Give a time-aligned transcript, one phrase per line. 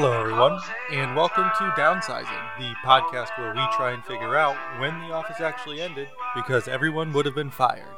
[0.00, 0.60] Hello, everyone,
[0.92, 5.40] and welcome to Downsizing, the podcast where we try and figure out when the office
[5.40, 6.06] actually ended
[6.36, 7.96] because everyone would have been fired.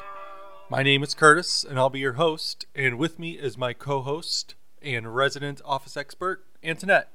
[0.70, 4.00] My name is Curtis, and I'll be your host, and with me is my co
[4.00, 7.10] host and resident office expert, Antoinette.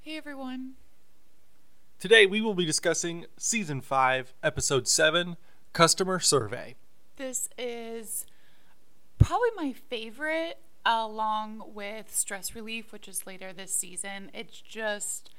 [0.00, 0.72] Hey everyone.
[2.00, 5.36] Today we will be discussing Season 5, Episode 7
[5.72, 6.74] Customer Survey.
[7.14, 8.26] This is
[9.20, 14.30] probably my favorite along with Stress Relief, which is later this season.
[14.34, 15.30] It's just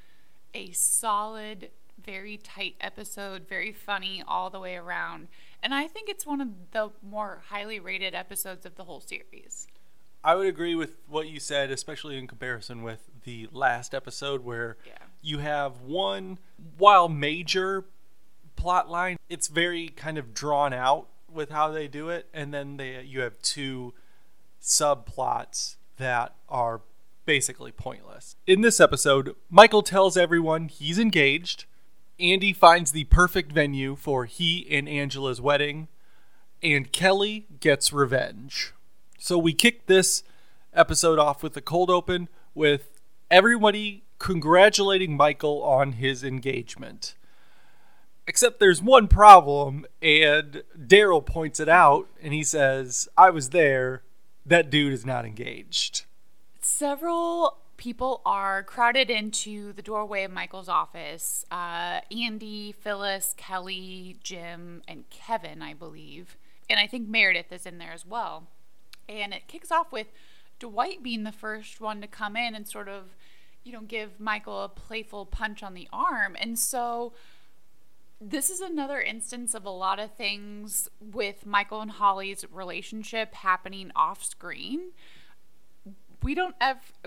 [0.54, 1.70] a solid,
[2.02, 5.28] very tight episode, very funny all the way around.
[5.62, 9.66] And I think it's one of the more highly rated episodes of the whole series.
[10.24, 14.76] I would agree with what you said, especially in comparison with the last episode where
[14.86, 14.98] Yeah.
[15.20, 16.38] you have one,
[16.78, 17.84] while major
[18.54, 22.76] plot line, it's very kind of drawn out with how they do it, and then
[22.76, 23.94] they you have two
[24.62, 26.80] subplots that are
[27.26, 28.36] basically pointless.
[28.46, 31.64] In this episode, Michael tells everyone he's engaged.
[32.18, 35.88] Andy finds the perfect venue for he and Angela's wedding,
[36.62, 38.72] and Kelly gets revenge.
[39.18, 40.22] So we kick this
[40.72, 47.14] episode off with a cold open with everybody congratulating Michael on his engagement.
[48.26, 54.02] Except there's one problem, and Darryl points it out, and he says, I was there.
[54.44, 56.04] That dude is not engaged.
[56.60, 61.44] Several people are crowded into the doorway of Michael's office.
[61.50, 66.36] Uh, Andy, Phyllis, Kelly, Jim, and Kevin, I believe.
[66.70, 68.44] And I think Meredith is in there as well.
[69.08, 70.06] And it kicks off with
[70.58, 73.16] Dwight being the first one to come in and sort of,
[73.64, 76.36] you know, give Michael a playful punch on the arm.
[76.40, 77.12] And so
[78.22, 83.90] this is another instance of a lot of things with Michael and Holly's relationship happening
[83.96, 84.92] off screen.
[86.22, 86.54] We don't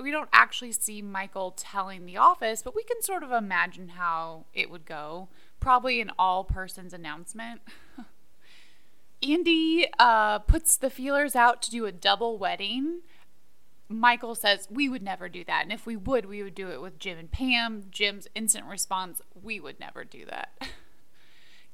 [0.02, 4.46] we don't actually see Michael telling the office, but we can sort of imagine how
[4.54, 5.30] it would go.
[5.62, 7.62] Probably an all persons announcement.
[9.24, 13.02] Andy uh, puts the feelers out to do a double wedding.
[13.88, 15.64] Michael says, We would never do that.
[15.64, 17.86] And if we would, we would do it with Jim and Pam.
[17.90, 20.70] Jim's instant response, We would never do that.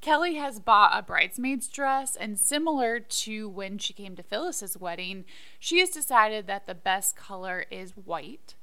[0.02, 5.24] Kelly has bought a bridesmaid's dress, and similar to when she came to Phyllis's wedding,
[5.60, 8.56] she has decided that the best color is white.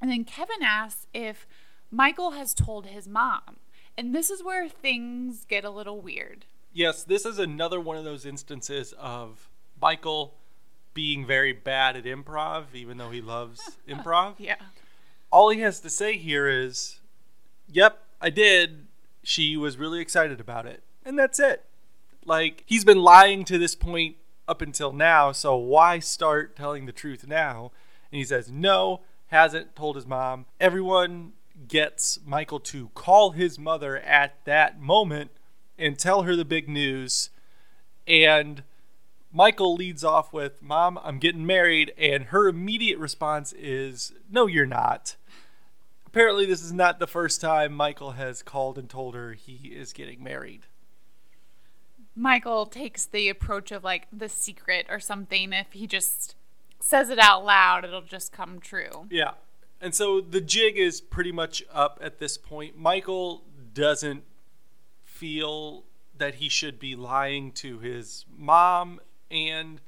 [0.00, 1.46] And then Kevin asks if
[1.90, 3.56] Michael has told his mom.
[3.98, 6.44] And this is where things get a little weird.
[6.72, 9.48] Yes, this is another one of those instances of
[9.80, 10.34] Michael
[10.94, 14.34] being very bad at improv, even though he loves improv.
[14.38, 14.56] Yeah.
[15.32, 17.00] All he has to say here is,
[17.72, 18.85] Yep, I did.
[19.26, 20.84] She was really excited about it.
[21.04, 21.64] And that's it.
[22.24, 24.14] Like, he's been lying to this point
[24.46, 27.72] up until now, so why start telling the truth now?
[28.12, 30.46] And he says, No, hasn't told his mom.
[30.60, 31.32] Everyone
[31.66, 35.32] gets Michael to call his mother at that moment
[35.76, 37.30] and tell her the big news.
[38.06, 38.62] And
[39.32, 41.92] Michael leads off with, Mom, I'm getting married.
[41.98, 45.16] And her immediate response is, No, you're not.
[46.06, 49.92] Apparently, this is not the first time Michael has called and told her he is
[49.92, 50.62] getting married.
[52.14, 55.52] Michael takes the approach of like the secret or something.
[55.52, 56.34] If he just
[56.80, 59.06] says it out loud, it'll just come true.
[59.10, 59.32] Yeah.
[59.80, 62.78] And so the jig is pretty much up at this point.
[62.78, 63.44] Michael
[63.74, 64.24] doesn't
[65.04, 65.84] feel
[66.16, 69.00] that he should be lying to his mom
[69.30, 69.80] and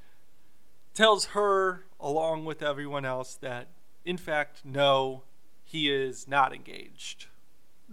[0.93, 3.69] tells her, along with everyone else, that
[4.05, 5.23] in fact, no,
[5.69, 7.27] he is not engaged.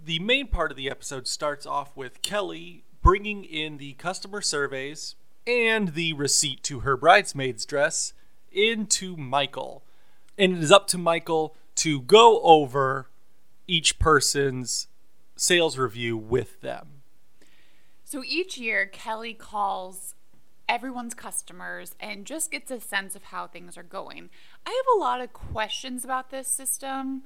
[0.02, 5.14] The main part of the episode starts off with Kelly bringing in the customer surveys
[5.46, 8.14] and the receipt to her bridesmaid's dress
[8.50, 9.82] into Michael.
[10.38, 13.10] And it is up to Michael to go over
[13.66, 14.88] each person's
[15.36, 17.02] sales review with them.
[18.04, 20.14] So each year, Kelly calls
[20.66, 24.30] everyone's customers and just gets a sense of how things are going.
[24.64, 27.24] I have a lot of questions about this system.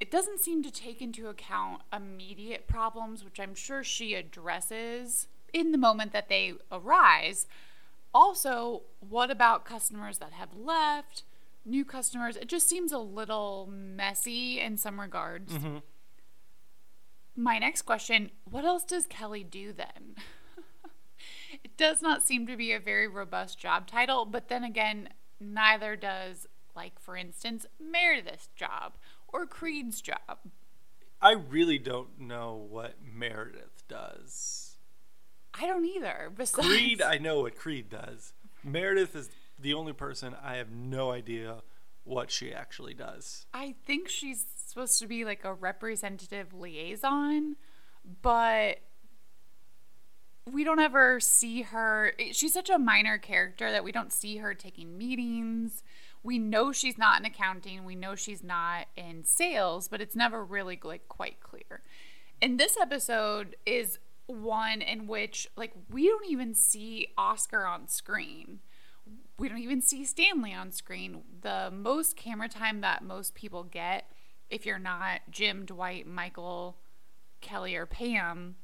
[0.00, 5.72] It doesn't seem to take into account immediate problems, which I'm sure she addresses in
[5.72, 7.46] the moment that they arise.
[8.14, 11.24] Also, what about customers that have left?
[11.66, 12.36] New customers?
[12.36, 15.52] It just seems a little messy in some regards.
[15.52, 15.78] Mm-hmm.
[17.36, 20.16] My next question what else does Kelly do then?
[21.62, 25.94] it does not seem to be a very robust job title, but then again, neither
[25.94, 28.94] does, like, for instance, Meredith's job
[29.32, 30.38] or Creed's job.
[31.20, 34.76] I really don't know what Meredith does.
[35.52, 36.32] I don't either.
[36.34, 38.32] Besides, Creed, I know what Creed does.
[38.64, 39.28] Meredith is
[39.58, 41.62] the only person I have no idea
[42.04, 43.46] what she actually does.
[43.52, 47.56] I think she's supposed to be like a representative liaison,
[48.22, 48.78] but
[50.50, 52.12] we don't ever see her.
[52.32, 55.82] She's such a minor character that we don't see her taking meetings.
[56.22, 57.84] We know she's not in accounting.
[57.84, 61.82] We know she's not in sales, but it's never really like quite clear.
[62.42, 68.60] And this episode is one in which like we don't even see Oscar on screen.
[69.38, 71.22] We don't even see Stanley on screen.
[71.40, 74.10] The most camera time that most people get
[74.50, 76.76] if you're not Jim, Dwight, Michael,
[77.40, 78.56] Kelly or Pam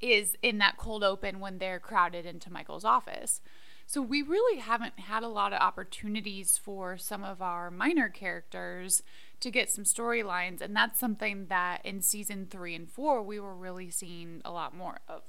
[0.00, 3.40] is in that cold open when they're crowded into Michael's office.
[3.86, 9.02] So we really haven't had a lot of opportunities for some of our minor characters
[9.38, 10.60] to get some storylines.
[10.60, 14.74] And that's something that in season three and four, we were really seeing a lot
[14.74, 15.22] more of.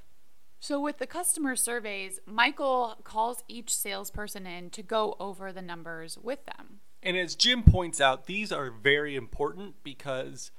[0.60, 6.18] So, with the customer surveys, Michael calls each salesperson in to go over the numbers
[6.20, 6.80] with them.
[7.00, 10.50] And as Jim points out, these are very important because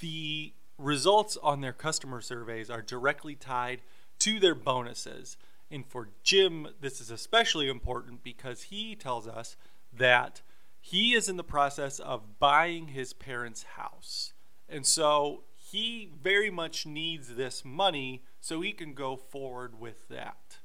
[0.00, 3.82] the results on their customer surveys are directly tied
[4.20, 5.36] to their bonuses.
[5.70, 9.56] And for Jim, this is especially important because he tells us
[9.92, 10.42] that
[10.80, 14.32] he is in the process of buying his parents' house.
[14.68, 20.58] And so he very much needs this money so he can go forward with that.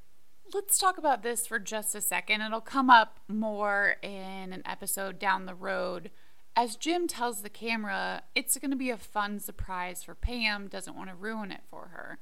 [0.52, 2.42] Let's talk about this for just a second.
[2.42, 6.10] It'll come up more in an episode down the road.
[6.56, 10.96] As Jim tells the camera, it's going to be a fun surprise for Pam, doesn't
[10.96, 12.18] want to ruin it for her.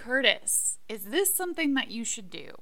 [0.00, 2.52] Curtis, is this something that you should do?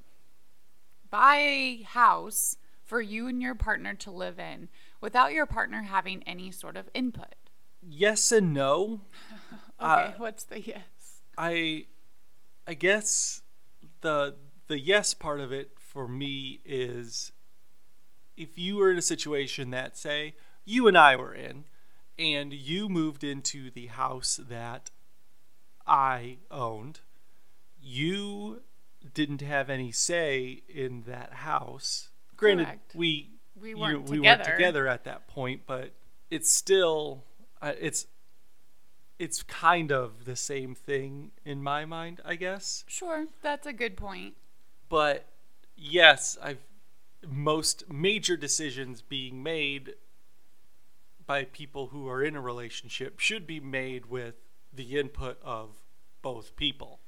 [1.08, 4.68] Buy a house for you and your partner to live in
[5.00, 7.36] without your partner having any sort of input?
[7.80, 9.02] Yes and no.
[9.52, 11.20] okay, uh, what's the yes?
[11.36, 11.86] I
[12.66, 13.42] I guess
[14.00, 14.34] the
[14.66, 17.30] the yes part of it for me is
[18.36, 21.66] if you were in a situation that say you and I were in
[22.18, 24.90] and you moved into the house that
[25.86, 27.00] I owned,
[27.88, 28.62] you
[29.14, 32.94] didn't have any say in that house granted, Correct.
[32.94, 33.30] we
[33.60, 34.44] we weren't you, we together.
[34.44, 35.92] weren't together at that point, but
[36.30, 37.24] it's still
[37.62, 38.06] uh, it's
[39.18, 42.84] it's kind of the same thing in my mind, I guess.
[42.86, 44.34] Sure, that's a good point.
[44.88, 45.26] But
[45.76, 46.58] yes, I've
[47.26, 49.94] most major decisions being made
[51.26, 54.34] by people who are in a relationship should be made with
[54.72, 55.70] the input of
[56.22, 57.00] both people.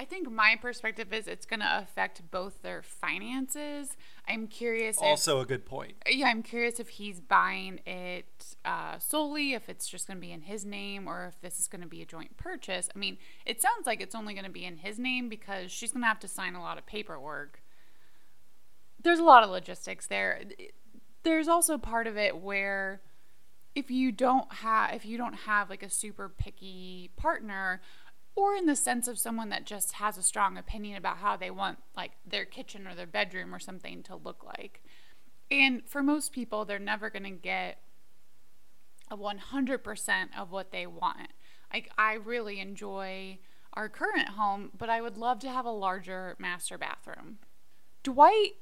[0.00, 3.96] I think my perspective is it's going to affect both their finances.
[4.28, 4.98] I'm curious.
[4.98, 5.94] Also, if, a good point.
[6.08, 10.30] Yeah, I'm curious if he's buying it uh, solely, if it's just going to be
[10.30, 12.88] in his name, or if this is going to be a joint purchase.
[12.94, 15.92] I mean, it sounds like it's only going to be in his name because she's
[15.92, 17.60] going to have to sign a lot of paperwork.
[19.02, 20.42] There's a lot of logistics there.
[21.24, 23.00] There's also part of it where
[23.74, 27.80] if you don't have if you don't have like a super picky partner
[28.38, 31.50] or in the sense of someone that just has a strong opinion about how they
[31.50, 34.80] want like their kitchen or their bedroom or something to look like.
[35.50, 37.78] And for most people, they're never going to get
[39.10, 41.32] a 100% of what they want.
[41.74, 43.40] Like I really enjoy
[43.72, 47.38] our current home, but I would love to have a larger master bathroom.
[48.04, 48.52] Dwight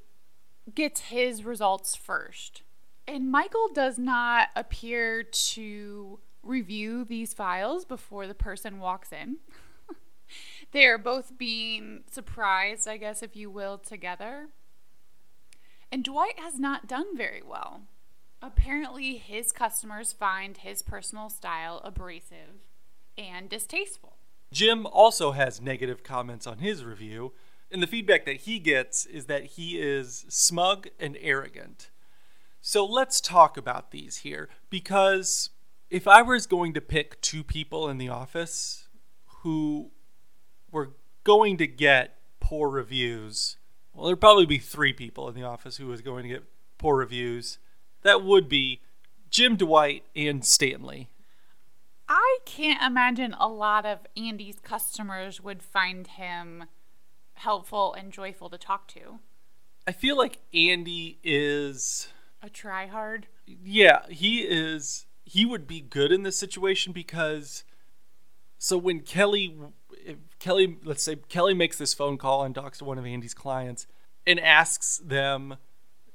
[0.73, 2.63] gets his results first.
[3.07, 9.37] And Michael does not appear to review these files before the person walks in.
[10.71, 14.47] They are both being surprised, I guess, if you will, together.
[15.91, 17.81] And Dwight has not done very well.
[18.41, 22.67] Apparently, his customers find his personal style abrasive
[23.17, 24.17] and distasteful.
[24.51, 27.33] Jim also has negative comments on his review,
[27.71, 31.89] and the feedback that he gets is that he is smug and arrogant.
[32.61, 35.49] So let's talk about these here because
[35.89, 38.87] if I was going to pick two people in the office
[39.41, 39.91] who
[40.71, 40.91] were
[41.23, 43.57] going to get poor reviews,
[43.93, 46.43] well, there'd probably be three people in the office who was going to get
[46.77, 47.57] poor reviews.
[48.03, 48.81] That would be
[49.29, 51.09] Jim Dwight and Stanley.
[52.07, 56.65] I can't imagine a lot of Andy's customers would find him
[57.33, 59.19] helpful and joyful to talk to.
[59.85, 62.07] I feel like Andy is
[62.41, 63.27] a try hard.
[63.45, 65.05] Yeah, he is.
[65.25, 67.63] He would be good in this situation because
[68.57, 69.57] so when Kelly
[70.39, 73.87] Kelly, let's say Kelly makes this phone call and talks to one of Andy's clients
[74.25, 75.57] and asks them,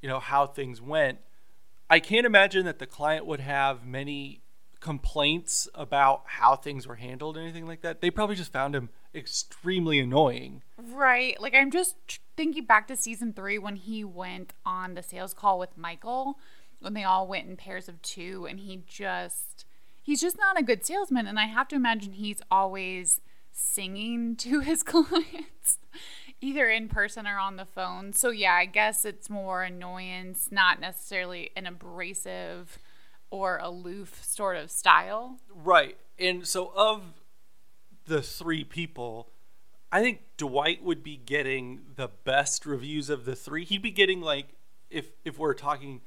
[0.01, 1.19] you know, how things went.
[1.91, 4.43] I can't imagine that the client would have many
[4.81, 8.01] complaints about how things were handled or anything like that.
[8.01, 10.63] They probably just found him extremely annoying.
[10.77, 11.41] Right.
[11.41, 11.97] Like I'm just
[12.37, 16.39] thinking back to season 3 when he went on the sales call with Michael
[16.81, 19.65] when they all went in pairs of two and he just
[20.02, 23.21] he's just not a good salesman and I have to imagine he's always
[23.52, 25.78] singing to his clients
[26.40, 28.12] either in person or on the phone.
[28.12, 32.78] So yeah, I guess it's more annoyance, not necessarily an abrasive
[33.30, 35.38] or aloof sort of style.
[35.54, 35.97] Right.
[36.18, 37.02] And so of
[38.06, 39.30] the three people,
[39.90, 43.64] I think Dwight would be getting the best reviews of the three.
[43.64, 44.49] He'd be getting like
[44.90, 46.00] if if we're talking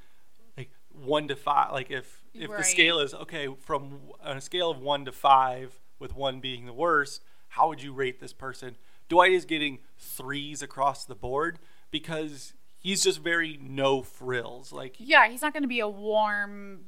[0.56, 2.58] like 1 to 5, like if if Right.
[2.58, 6.66] the scale is okay from on a scale of 1 to 5 with 1 being
[6.66, 8.76] the worst, how would you rate this person?
[9.08, 11.58] Dwight is getting threes across the board
[11.90, 14.72] because he's just very no frills.
[14.72, 16.86] Like Yeah, he's not going to be a warm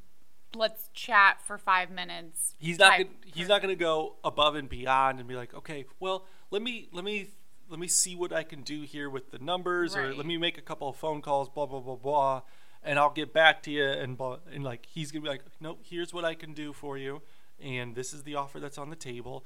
[0.55, 2.55] let's chat for 5 minutes.
[2.57, 5.85] he's not gonna, he's not going to go above and beyond and be like, okay,
[5.99, 7.27] well, let me let me
[7.69, 10.57] let me see what I can do here with the numbers, or let me make
[10.57, 12.41] a couple of phone calls, blah blah blah blah,
[12.83, 13.85] and I'll get back to you.
[13.85, 14.17] And
[14.53, 17.21] and like he's gonna be like, no, here's what I can do for you,
[17.61, 19.45] and this is the offer that's on the table.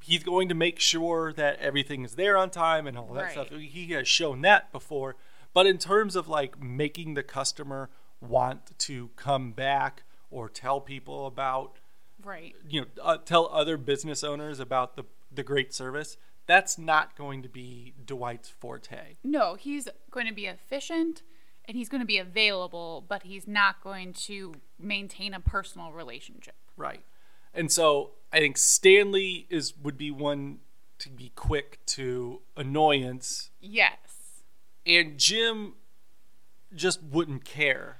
[0.00, 3.32] He's going to make sure that everything is there on time and all that Right.
[3.32, 3.48] stuff.
[3.50, 5.16] He has shown that before,
[5.52, 11.26] but in terms of like making the customer want to come back or tell people
[11.26, 11.78] about
[12.22, 12.54] Right.
[12.68, 17.42] you know uh, tell other business owners about the the great service that's not going
[17.42, 21.22] to be dwight's forte No, he's going to be efficient
[21.68, 26.54] and he's going to be available, but he's not going to maintain a personal relationship.
[26.76, 27.02] right
[27.54, 30.58] and so i think stanley is would be one
[30.98, 34.42] to be quick to annoyance Yes.
[34.86, 35.74] and jim
[36.74, 37.98] just wouldn't care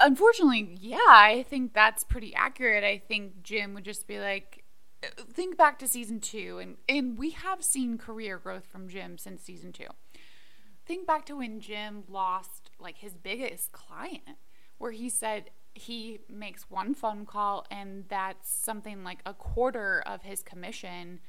[0.00, 2.82] Unfortunately, yeah, I think that's pretty accurate.
[2.82, 4.64] I think Jim would just be like,
[5.32, 9.42] think back to season two, and, and we have seen career growth from Jim since
[9.42, 9.86] season two.
[10.84, 14.38] Think back to when Jim lost like his biggest client,
[14.78, 20.22] where he said he makes one phone call and that's something like a quarter of
[20.22, 21.20] his commission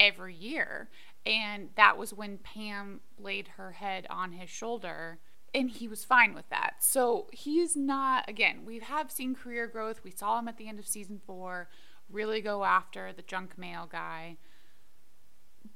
[0.00, 0.88] every year.
[1.24, 5.18] And that was when Pam laid her head on his shoulder
[5.54, 6.76] and he was fine with that.
[6.80, 10.02] So he's not again, we have seen career growth.
[10.02, 11.68] We saw him at the end of season 4
[12.10, 14.36] really go after the junk mail guy.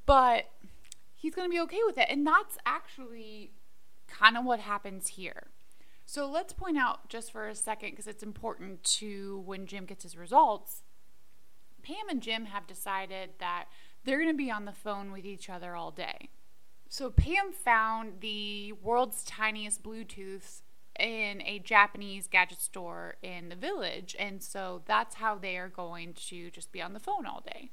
[0.05, 0.51] But
[1.17, 2.07] he's going to be okay with it.
[2.09, 3.53] And that's actually
[4.07, 5.49] kind of what happens here.
[6.05, 10.05] So let's point out just for a second because it's important to when Jim gets
[10.05, 10.83] his results.
[11.83, 13.67] Pam and Jim have decided that
[14.05, 16.31] they're going to be on the phone with each other all day.
[16.89, 20.63] So Pam found the world's tiniest Bluetooth
[20.99, 26.15] in a Japanese gadget store in the village, and so that's how they are going
[26.29, 27.71] to just be on the phone all day.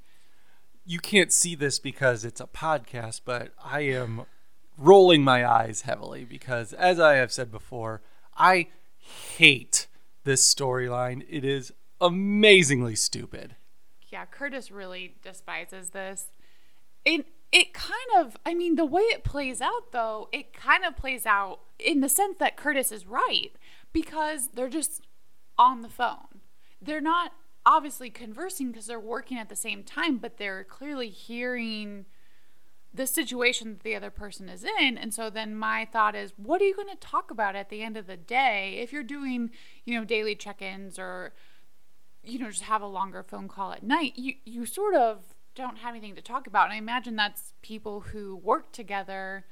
[0.86, 4.24] You can't see this because it's a podcast but i am
[4.78, 8.02] rolling my eyes heavily because as i have said before
[8.38, 8.68] i
[9.38, 9.88] hate
[10.24, 11.72] this storyline it is
[12.02, 13.56] amazingly stupid
[14.12, 16.28] Yeah, Curtis really despises this.
[17.04, 20.96] It it kind of I mean the way it plays out though, it kind of
[20.96, 23.52] plays out in the sense that Curtis is right
[23.92, 25.02] because they're just
[25.58, 26.42] on the phone.
[26.80, 27.32] They're not
[27.66, 32.06] obviously conversing because they're working at the same time, but they're clearly hearing
[32.94, 34.98] the situation that the other person is in.
[34.98, 37.82] And so then my thought is, what are you going to talk about at the
[37.82, 39.50] end of the day if you're doing,
[39.86, 41.34] you know, daily check-ins or
[42.24, 45.80] you know, just have a longer phone call at night, you you sort of don't
[45.80, 46.66] have anything to talk about.
[46.66, 49.46] And I imagine that's people who work together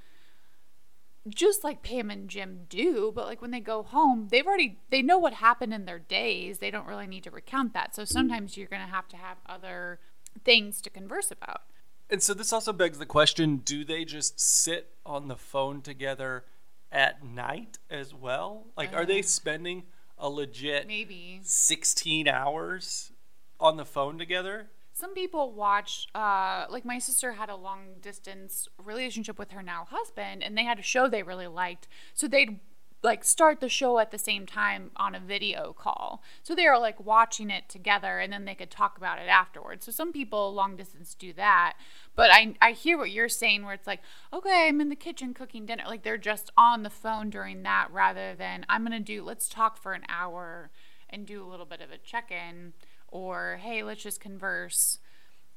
[1.27, 5.01] just like Pam and Jim do, but like when they go home, they've already they
[5.01, 6.59] know what happened in their days.
[6.59, 7.95] They don't really need to recount that.
[7.95, 9.99] So sometimes you're going to have to have other
[10.43, 11.61] things to converse about.
[12.09, 16.43] And so this also begs the question do they just sit on the phone together
[16.91, 18.67] at night as well?
[18.75, 19.27] Like, are they uh-huh.
[19.27, 19.83] spending
[20.17, 23.11] a legit Maybe 16 hours
[23.59, 24.69] on the phone together?
[25.01, 29.87] Some people watch uh like my sister had a long distance relationship with her now
[29.89, 31.87] husband and they had a show they really liked.
[32.13, 32.59] So they'd
[33.01, 36.21] like start the show at the same time on a video call.
[36.43, 39.87] So they were like watching it together and then they could talk about it afterwards.
[39.87, 41.73] So some people long distance do that.
[42.15, 45.33] But i i hear what you're saying where it's like okay i'm in the kitchen
[45.33, 45.85] cooking dinner.
[45.87, 49.81] Like they're just on the phone during that rather than i'm gonna do let's talk
[49.81, 50.69] for an hour
[51.09, 52.73] and do a little bit of a check-in
[53.11, 54.99] or hey let's just converse.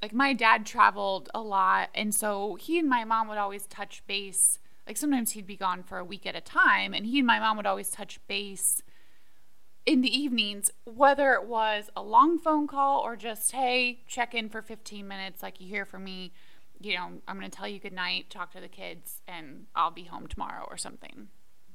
[0.03, 4.03] Like my dad traveled a lot and so he and my mom would always touch
[4.07, 4.59] base.
[4.87, 7.39] Like sometimes he'd be gone for a week at a time and he and my
[7.39, 8.83] mom would always touch base
[9.87, 14.49] in the evenings whether it was a long phone call or just hey check in
[14.49, 16.33] for 15 minutes like you hear from me
[16.81, 19.91] you know i'm going to tell you good night talk to the kids and i'll
[19.91, 21.29] be home tomorrow or something.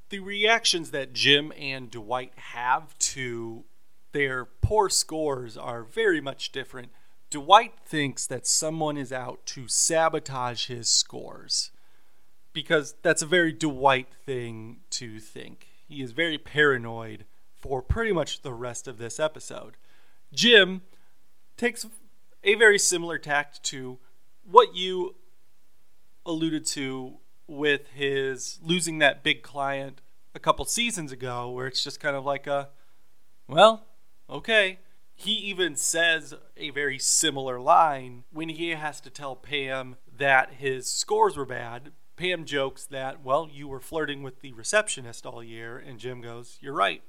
[0.10, 3.64] The reactions that Jim and Dwight have to
[4.12, 6.90] their poor scores are very much different.
[7.30, 11.72] Dwight thinks that someone is out to sabotage his scores
[12.54, 15.68] because that's a very Dwight thing to think.
[15.88, 17.26] He is very paranoid
[17.56, 19.78] for pretty much the rest of this episode.
[20.34, 20.82] Jim
[21.58, 21.86] takes
[22.44, 24.00] a very similar tact to
[24.50, 25.16] what you
[26.26, 30.02] alluded to with his losing that big client
[30.36, 32.70] a couple seasons ago, where it's just kind of like a,
[33.48, 33.86] well,
[34.30, 34.80] okay.
[35.16, 40.88] He even says a very similar line when he has to tell Pam that his
[40.88, 41.92] scores were bad.
[42.16, 46.58] Pam jokes that, well, you were flirting with the receptionist all year, and Jim goes,
[46.62, 47.02] You're right,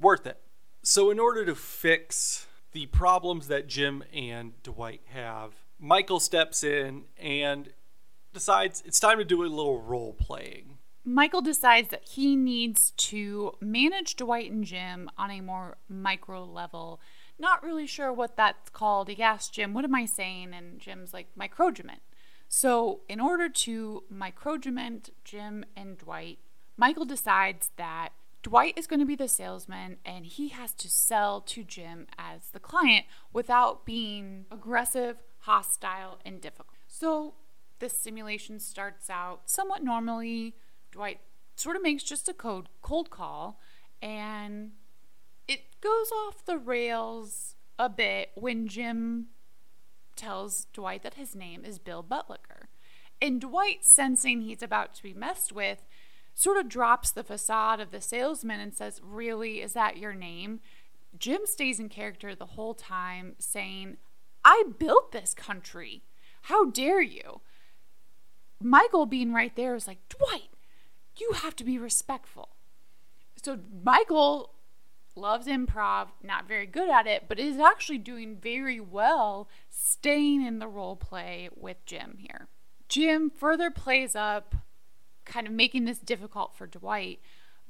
[0.00, 0.40] worth it.
[0.82, 7.04] So, in order to fix the problems that Jim and Dwight have, Michael steps in
[7.18, 7.72] and
[8.32, 10.73] decides it's time to do a little role playing.
[11.04, 17.00] Michael decides that he needs to manage Dwight and Jim on a more micro level.
[17.38, 19.08] Not really sure what that's called.
[19.08, 20.54] He asks Jim, What am I saying?
[20.54, 22.00] And Jim's like, Microgement.
[22.48, 26.38] So, in order to microgement Jim and Dwight,
[26.76, 28.10] Michael decides that
[28.42, 32.50] Dwight is going to be the salesman and he has to sell to Jim as
[32.52, 36.68] the client without being aggressive, hostile, and difficult.
[36.86, 37.34] So,
[37.80, 40.54] this simulation starts out somewhat normally.
[40.94, 41.18] Dwight
[41.56, 43.58] sort of makes just a code cold call
[44.00, 44.70] and
[45.48, 49.26] it goes off the rails a bit when Jim
[50.14, 52.68] tells Dwight that his name is Bill Buttlicker.
[53.20, 55.84] And Dwight, sensing he's about to be messed with,
[56.32, 60.60] sort of drops the facade of the salesman and says, Really, is that your name?
[61.18, 63.96] Jim stays in character the whole time, saying,
[64.44, 66.02] I built this country.
[66.42, 67.40] How dare you?
[68.60, 70.50] Michael being right there is like, Dwight,
[71.16, 72.50] you have to be respectful.
[73.42, 74.54] So Michael
[75.16, 80.58] loves improv, not very good at it, but is actually doing very well staying in
[80.58, 82.48] the role play with Jim here.
[82.88, 84.54] Jim further plays up,
[85.24, 87.20] kind of making this difficult for Dwight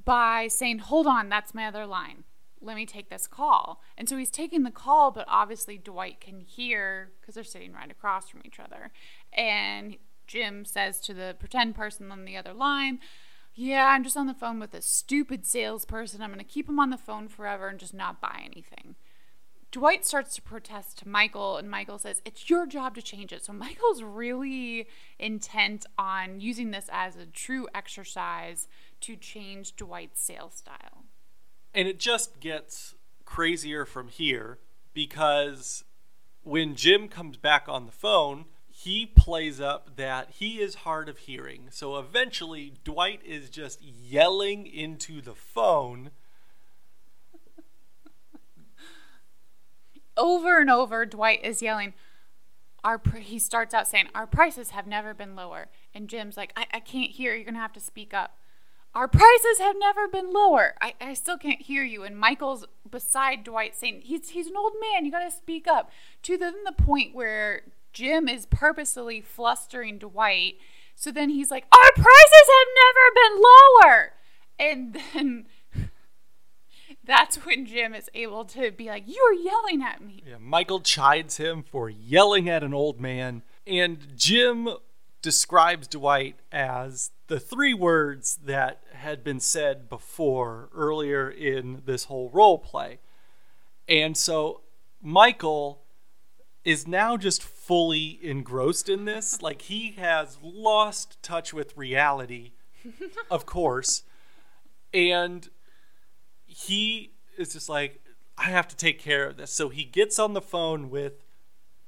[0.04, 2.24] by saying, Hold on, that's my other line.
[2.61, 3.83] Let me take this call.
[3.96, 7.90] And so he's taking the call, but obviously Dwight can hear because they're sitting right
[7.90, 8.90] across from each other.
[9.33, 13.00] And Jim says to the pretend person on the other line,
[13.55, 16.23] Yeah, I'm just on the phone with a stupid salesperson.
[16.23, 18.97] I'm going to keep him on the phone forever and just not buy anything.
[19.71, 23.45] Dwight starts to protest to Michael, and Michael says, It's your job to change it.
[23.45, 24.87] So Michael's really
[25.19, 28.69] intent on using this as a true exercise
[29.01, 31.05] to change Dwight's sales style.
[31.75, 34.59] And it just gets crazier from here
[34.93, 35.85] because
[36.45, 38.45] when Jim comes back on the phone,
[38.85, 41.68] he plays up that he is hard of hearing.
[41.70, 46.11] So eventually, Dwight is just yelling into the phone.
[50.18, 51.94] over and over, Dwight is yelling.
[52.85, 56.53] Our pr-, he starts out saying, "Our prices have never been lower," and Jim's like,
[56.55, 57.35] "I, I can't hear.
[57.35, 58.37] You're gonna have to speak up."
[58.94, 60.75] Our prices have never been lower.
[60.81, 62.05] I, I still can't hear you.
[62.05, 65.05] And Michael's beside Dwight saying, he's, he's an old man.
[65.05, 65.90] You got to speak up.
[66.23, 67.62] To the, the point where
[67.94, 70.57] Jim is purposely flustering Dwight.
[70.96, 74.12] So then he's like, Our prices have never been lower.
[74.59, 75.46] And then
[77.04, 80.22] that's when Jim is able to be like, You're yelling at me.
[80.26, 83.42] Yeah, Michael chides him for yelling at an old man.
[83.66, 84.68] And Jim
[85.22, 92.28] describes Dwight as the three words that had been said before earlier in this whole
[92.30, 92.98] role play.
[93.88, 94.61] And so
[95.00, 95.84] Michael
[96.64, 99.42] is now just fully engrossed in this.
[99.42, 102.53] Like he has lost touch with reality,
[103.31, 104.03] of course.
[104.92, 105.48] And
[106.46, 108.00] he is just like,
[108.38, 109.50] I have to take care of this.
[109.50, 111.24] So he gets on the phone with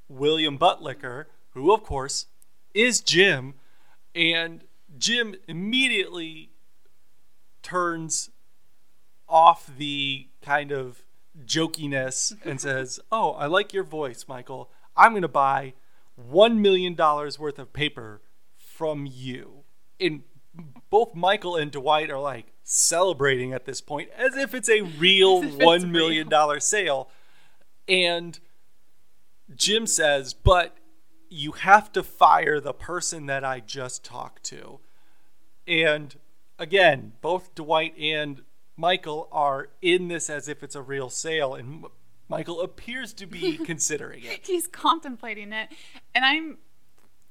[0.09, 2.27] William Buttlicker, who, of course,
[2.75, 3.55] is Jim.
[4.15, 4.65] And
[4.99, 6.51] Jim immediately
[7.63, 8.31] turns
[9.29, 11.03] off the kind of
[11.45, 14.71] jokiness and says, Oh, I like your voice, Michael.
[14.97, 15.75] I'm going to buy
[16.21, 18.23] $1 million worth of paper
[18.57, 19.65] from you.
[20.01, 20.23] And
[20.91, 25.43] both Michael and Dwight are like celebrating at this point as if it's a real
[25.43, 27.11] $1 million sale.
[27.89, 28.39] And
[29.55, 30.77] Jim says, But
[31.29, 34.81] you have to fire the person that I just talked to.
[35.67, 36.17] And
[36.59, 38.43] again, both Dwight and
[38.77, 41.87] Michael are in this as if it's a real sale, and
[42.29, 44.47] Michael appears to be considering it.
[44.47, 45.71] He's contemplating it.
[46.15, 46.59] And I'm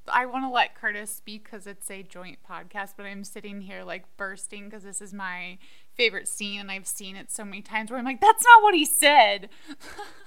[0.08, 3.84] I want to let Curtis speak because it's a joint podcast, but I'm sitting here
[3.84, 5.58] like bursting because this is my
[5.94, 8.76] favorite scene and I've seen it so many times where I'm like, that's not what
[8.76, 9.50] he said.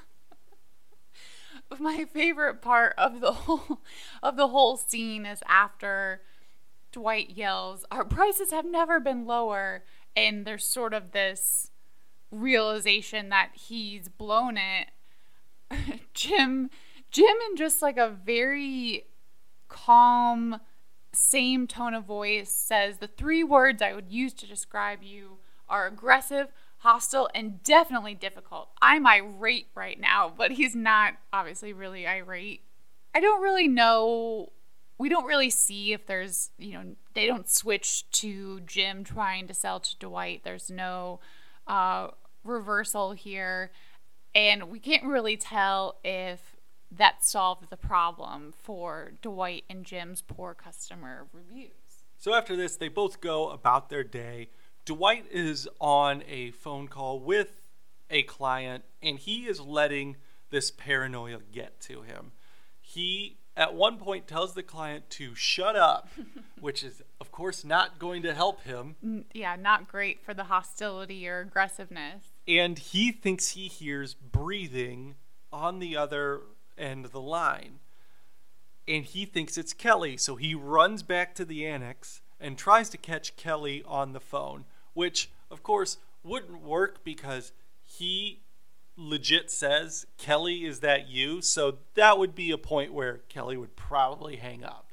[1.79, 3.81] my favorite part of the whole
[4.23, 6.23] of the whole scene is after
[6.91, 9.85] Dwight yells, "Our prices have never been lower,"
[10.27, 11.71] and there's sort of this
[12.31, 14.89] realization that he's blown it.
[16.15, 16.71] Jim,
[17.11, 19.05] Jim, in just like a very
[19.69, 20.61] calm,
[21.13, 25.87] same tone of voice, says the three words I would use to describe you are
[25.87, 28.71] aggressive, hostile, and definitely difficult.
[28.81, 32.63] I'm irate right now, but he's not obviously really irate.
[33.15, 34.53] I don't really know.
[34.99, 36.85] We don't really see if there's, you know,
[37.15, 40.43] they don't switch to Jim trying to sell to Dwight.
[40.43, 41.21] There's no
[41.67, 42.09] uh,
[42.45, 43.71] reversal here.
[44.35, 46.57] And we can't really tell if
[46.91, 51.71] that solved the problem for Dwight and Jim's poor customer reviews.
[52.19, 54.51] So after this, they both go about their day.
[54.85, 57.69] Dwight is on a phone call with
[58.11, 60.17] a client and he is letting
[60.51, 62.33] this paranoia get to him.
[62.81, 66.09] He at one point tells the client to shut up,
[66.61, 69.27] which is of course not going to help him.
[69.35, 72.25] Yeah, not great for the hostility or aggressiveness.
[72.47, 75.17] And he thinks he hears breathing
[75.53, 76.41] on the other
[76.79, 77.81] end of the line.
[78.87, 82.97] And he thinks it's Kelly, so he runs back to the annex and tries to
[82.97, 84.65] catch Kelly on the phone
[84.99, 87.53] which of course wouldn't work because
[87.85, 88.41] he
[88.99, 91.41] legit says, Kelly, is that you?
[91.41, 94.91] So that would be a point where Kelly would probably hang up.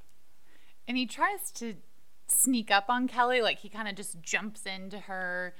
[0.87, 1.75] And he tries to
[2.27, 5.55] sneak up on Kelly, like he kind of just jumps into her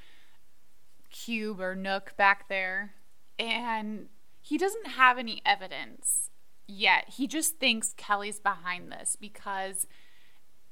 [1.10, 2.94] cube or nook back there.
[3.40, 4.08] And
[4.42, 6.30] he doesn't have any evidence
[6.68, 7.06] yet.
[7.18, 9.88] He just thinks Kelly's behind this because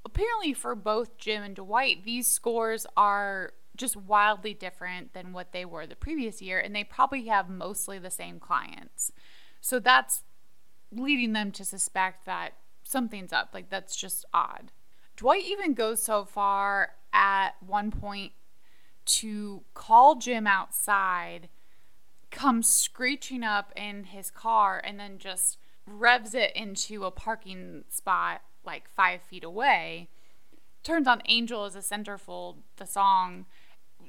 [0.05, 5.65] apparently for both Jim and Dwight, these scores are just wildly different than what they
[5.65, 9.12] were the previous year, and they probably have mostly the same clients.
[9.62, 10.23] So that's
[10.91, 13.49] leading them to suspect that something's up.
[13.53, 14.71] Like, that's just odd.
[15.15, 18.33] Dwight even goes so far at one point
[19.05, 21.49] to call Jim outside,
[22.31, 28.41] comes screeching up in his car, and then just revs it into a parking spot
[28.65, 30.09] like five feet away.
[30.83, 33.45] Turns on Angel as a centerfold, the song,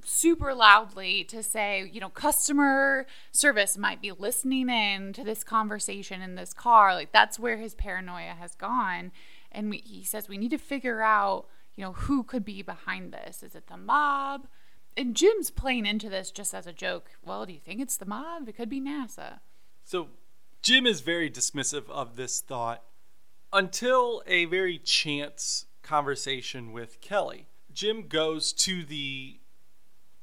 [0.05, 6.23] super loudly to say, you know, customer service might be listening in to this conversation
[6.23, 6.95] in this car.
[6.95, 9.13] Like that's where his paranoia has gone.
[9.51, 13.13] And we, he says we need to figure out, you know, who could be behind
[13.13, 13.43] this.
[13.43, 14.47] Is it the mob?
[14.97, 17.11] And Jim's playing into this just as a joke.
[17.25, 18.49] Well, do you think it's the mob?
[18.49, 19.41] It could be NASA.
[19.85, 20.09] So
[20.63, 22.83] Jim is very dismissive of this thought
[23.53, 27.47] until a very chance conversation with Kelly.
[27.73, 29.39] Jim goes to the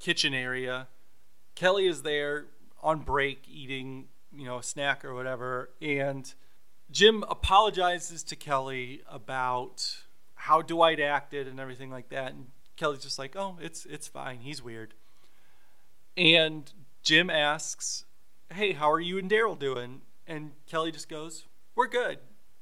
[0.02, 0.88] kitchen area.
[1.56, 2.48] Kelly is there
[2.82, 6.34] on break eating, you know, a snack or whatever, and
[6.92, 13.20] Jim apologizes to Kelly about how Dwight acted and everything like that, and Kelly's just
[13.20, 14.40] like, "Oh, it's it's fine.
[14.40, 14.96] He's weird."
[16.18, 16.72] And
[17.04, 18.06] Jim asks,
[18.52, 22.20] "Hey, how are you and Darryl doing?" And Kelly just goes, "We're good."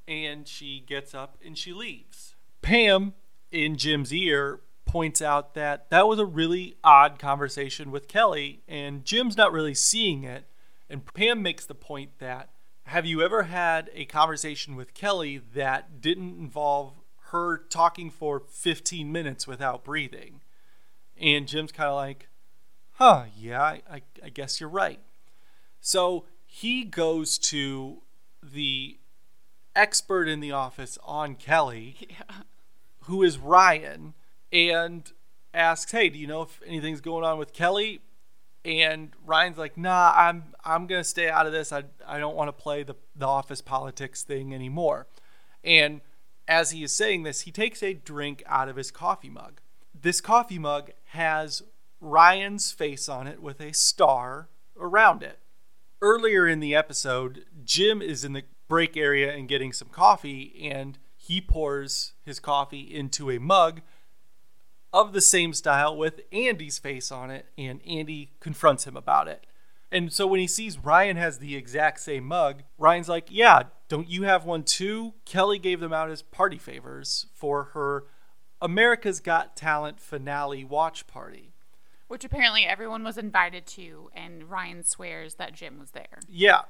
[0.07, 2.35] And she gets up and she leaves.
[2.61, 3.13] Pam
[3.51, 9.05] in Jim's ear points out that that was a really odd conversation with Kelly, and
[9.05, 10.45] Jim's not really seeing it.
[10.89, 12.49] And Pam makes the point that
[12.85, 16.93] have you ever had a conversation with Kelly that didn't involve
[17.25, 20.41] her talking for 15 minutes without breathing?
[21.21, 22.27] And Jim's kind of like,
[22.93, 25.01] huh, yeah, I, I, guess you're right.
[25.81, 28.01] So he goes to
[28.41, 28.97] the
[29.75, 32.37] expert in the office on Kelly, yeah.
[33.01, 34.15] who is Ryan,
[34.51, 35.11] and
[35.53, 38.01] asks, "Hey, do you know if anything's going on with Kelly?"
[38.65, 41.71] And Ryan's like, "Nah, I'm I'm gonna stay out of this.
[41.71, 45.07] I I don't want to play the the office politics thing anymore."
[45.63, 46.01] And
[46.47, 49.61] as he is saying this, he takes a drink out of his coffee mug.
[49.93, 51.61] This coffee mug has
[52.01, 55.39] Ryan's face on it with a star around it.
[56.01, 60.97] Earlier in the episode, Jim is in the break area and getting some coffee, and
[61.17, 63.81] he pours his coffee into a mug
[64.91, 69.45] of the same style with Andy's face on it, and Andy confronts him about it.
[69.91, 74.09] And so when he sees Ryan has the exact same mug, Ryan's like, Yeah, don't
[74.09, 75.13] you have one too?
[75.25, 78.05] Kelly gave them out as party favors for her
[78.61, 81.53] America's Got Talent finale watch party.
[82.07, 86.19] Which apparently everyone was invited to, and Ryan swears that Jim was there.
[86.27, 86.61] Yeah.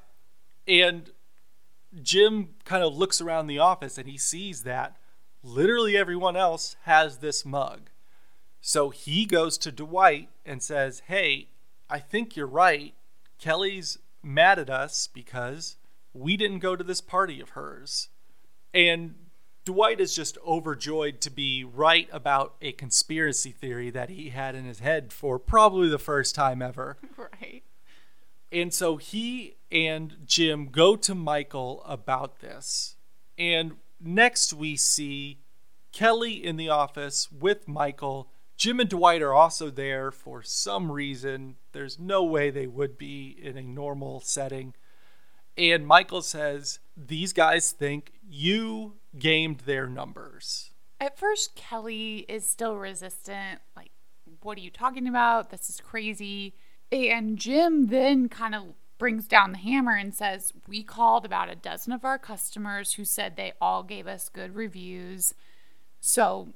[0.67, 1.11] And
[2.01, 4.97] Jim kind of looks around the office and he sees that
[5.41, 7.89] literally everyone else has this mug.
[8.61, 11.49] So he goes to Dwight and says, Hey,
[11.89, 12.93] I think you're right.
[13.39, 15.77] Kelly's mad at us because
[16.13, 18.09] we didn't go to this party of hers.
[18.73, 19.15] And
[19.65, 24.65] Dwight is just overjoyed to be right about a conspiracy theory that he had in
[24.65, 26.97] his head for probably the first time ever.
[27.17, 27.63] Right.
[28.51, 32.95] And so he and Jim go to Michael about this.
[33.37, 35.37] And next we see
[35.91, 38.31] Kelly in the office with Michael.
[38.59, 41.55] Jim and Dwight are also there for some reason.
[41.71, 44.75] There's no way they would be in a normal setting.
[45.57, 50.71] And Michael says, These guys think you gamed their numbers.
[50.99, 53.61] At first, Kelly is still resistant.
[53.77, 53.91] Like,
[54.41, 55.51] what are you talking about?
[55.51, 56.53] This is crazy.
[56.91, 61.55] And Jim then kind of brings down the hammer and says, We called about a
[61.55, 65.33] dozen of our customers who said they all gave us good reviews.
[66.01, 66.49] So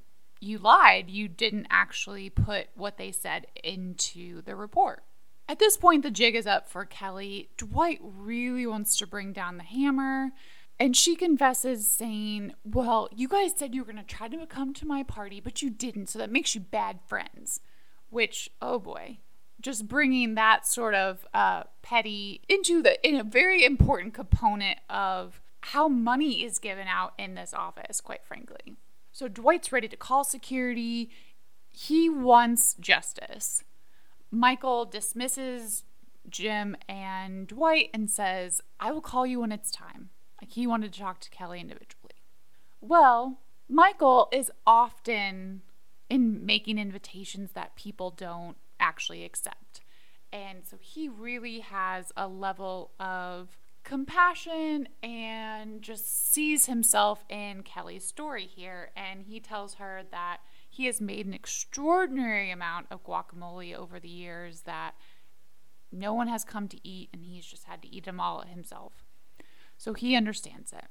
[0.44, 1.10] you lied.
[1.10, 5.04] You didn't actually put what they said into the report.
[5.48, 7.50] At this point, the jig is up for Kelly.
[7.58, 10.32] Dwight really wants to bring down the hammer.
[10.80, 14.74] And she confesses, saying, Well, you guys said you were going to try to come
[14.74, 16.08] to my party, but you didn't.
[16.08, 17.60] So that makes you bad friends.
[18.10, 19.20] Which, oh boy,
[19.60, 25.42] just bringing that sort of uh, petty into the in a very important component of
[25.62, 28.76] how money is given out in this office, quite frankly.
[29.14, 31.12] So Dwight's ready to call security.
[31.70, 33.64] He wants justice.
[34.32, 35.84] Michael dismisses
[36.28, 40.10] Jim and Dwight and says, I will call you when it's time.
[40.42, 42.16] Like he wanted to talk to Kelly individually.
[42.82, 43.38] Well,
[43.70, 45.62] Michael is often
[46.10, 49.82] in making invitations that people don't actually accept.
[50.32, 58.06] And so he really has a level of compassion and just sees himself in Kelly's
[58.06, 58.92] story here.
[58.96, 60.38] And he tells her that
[60.70, 64.96] he has made an extraordinary amount of guacamole over the years that
[65.92, 69.04] no one has come to eat, and he's just had to eat them all himself.
[69.78, 70.86] So he understands it.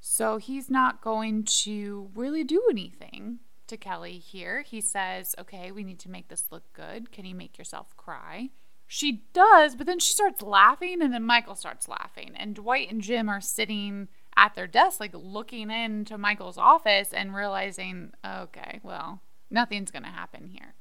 [0.00, 4.62] So he's not going to really do anything to Kelly here.
[4.62, 7.10] He says, Okay, we need to make this look good.
[7.12, 8.50] Can you make yourself cry?
[8.86, 12.32] She does, but then she starts laughing, and then Michael starts laughing.
[12.36, 17.34] And Dwight and Jim are sitting at their desk, like looking into Michael's office and
[17.34, 20.74] realizing, okay, well, nothing's going to happen here.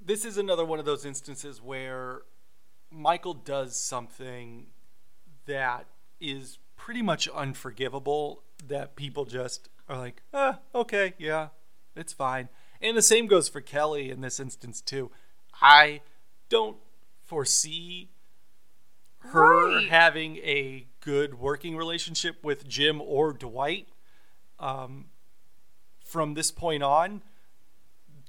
[0.00, 2.22] This is another one of those instances where
[2.90, 4.66] Michael does something
[5.46, 5.86] that
[6.20, 11.48] is pretty much unforgivable that people just are like, ah, okay, yeah,
[11.94, 12.48] it's fine.
[12.80, 15.10] And the same goes for Kelly in this instance, too.
[15.60, 16.02] I
[16.48, 16.76] don't
[17.26, 18.10] foresee
[19.18, 19.88] her right.
[19.88, 23.88] having a good working relationship with Jim or Dwight.
[24.58, 25.06] Um,
[26.04, 27.22] from this point on,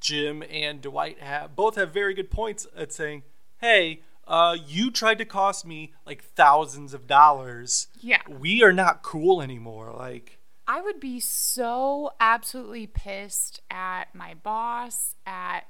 [0.02, 3.24] Jim and Dwight have both have very good points at saying,
[3.60, 7.88] "Hey, uh, you tried to cost me like thousands of dollars.
[8.02, 9.94] Yeah, we are not cool anymore.
[9.98, 15.62] Like, I would be so absolutely pissed at my boss at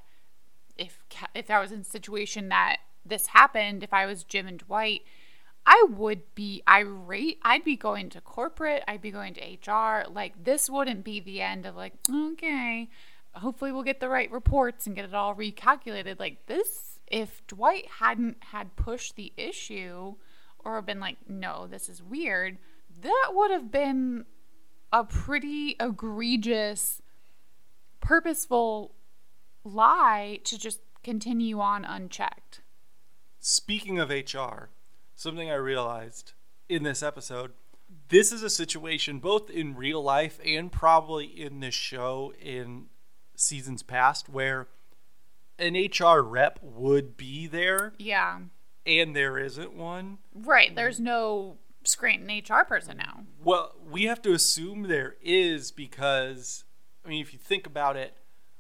[0.76, 1.04] if
[1.36, 2.78] if I was in a situation that
[3.10, 5.02] this happened, if I was Jim and Dwight,
[5.66, 7.40] I would be irate.
[7.44, 10.06] I'd be going to corporate, I'd be going to HR.
[10.10, 12.90] Like, this wouldn't be the end of, like, okay,
[13.34, 16.20] hopefully we'll get the right reports and get it all recalculated.
[16.20, 20.16] Like, this, if Dwight hadn't had pushed the issue
[20.60, 22.58] or been like, no, this is weird,
[23.02, 24.26] that would have been
[24.92, 27.02] a pretty egregious,
[28.00, 28.94] purposeful
[29.64, 32.62] lie to just continue on unchecked.
[33.40, 34.70] Speaking of HR,
[35.16, 36.34] something I realized
[36.70, 37.54] in this episode
[38.10, 42.88] this is a situation both in real life and probably in this show in
[43.36, 44.68] seasons past where
[45.60, 47.94] an HR rep would be there.
[47.98, 48.40] Yeah.
[48.86, 50.20] And there isn't one.
[50.34, 50.74] Right.
[50.76, 53.24] There's no Scranton HR person now.
[53.44, 56.64] Well, we have to assume there is because,
[57.06, 58.14] I mean, if you think about it,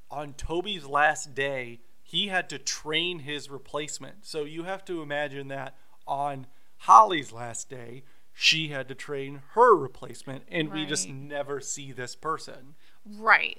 [0.10, 4.26] on Toby's last day, he had to train his replacement.
[4.26, 5.76] So you have to imagine that
[6.08, 10.78] on Holly's last day, she had to train her replacement, and right.
[10.78, 12.76] we just never see this person.
[13.06, 13.58] Right.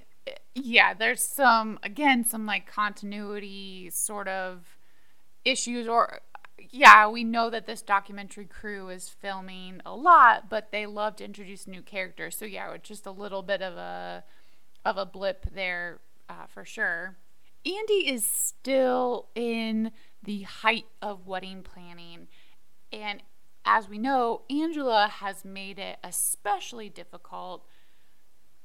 [0.55, 4.79] Yeah, there's some, again, some like continuity sort of
[5.45, 6.21] issues, or
[6.71, 11.23] yeah, we know that this documentary crew is filming a lot, but they love to
[11.23, 12.35] introduce new characters.
[12.35, 14.23] So yeah, it's just a little bit of a
[14.83, 17.15] of a blip there uh, for sure.
[17.65, 19.91] Andy is still in
[20.23, 22.27] the height of wedding planning.
[22.91, 23.21] And
[23.65, 27.65] as we know, Angela has made it especially difficult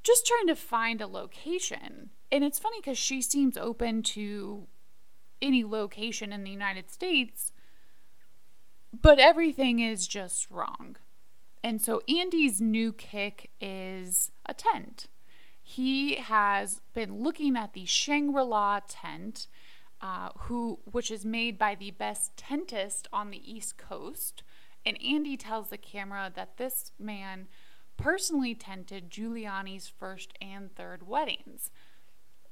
[0.02, 2.10] just trying to find a location.
[2.30, 4.66] And it's funny because she seems open to
[5.40, 7.52] any location in the United States,
[9.02, 10.96] but everything is just wrong.
[11.62, 15.08] And so Andy's new kick is a tent.
[15.66, 19.46] He has been looking at the Shangri-La tent,
[20.02, 24.42] uh, who which is made by the best tentist on the East Coast.
[24.84, 27.48] And Andy tells the camera that this man
[27.96, 31.70] personally tented Giuliani's first and third weddings.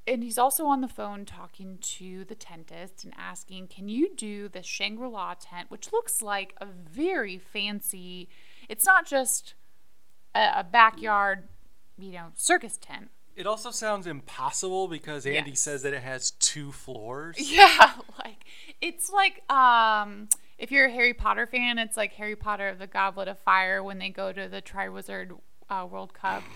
[0.07, 4.49] And he's also on the phone talking to the tentist and asking, Can you do
[4.49, 8.27] the Shangri La tent, which looks like a very fancy,
[8.67, 9.53] it's not just
[10.33, 11.47] a, a backyard,
[11.97, 13.09] you know, circus tent.
[13.35, 15.59] It also sounds impossible because Andy Yes.
[15.61, 17.35] says that it has two floors.
[17.39, 18.43] Yeah, like
[18.81, 20.27] it's like um
[20.59, 23.81] if you're a Harry Potter fan, it's like Harry Potter of the Goblet of Fire
[23.83, 25.31] when they go to the Triwizard
[25.69, 26.43] uh, World Cup.